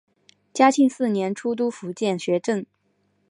[0.51, 2.65] 嘉庆四年出督福建学政。